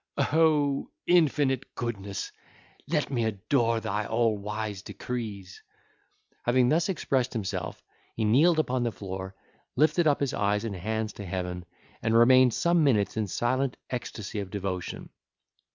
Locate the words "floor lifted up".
8.91-10.19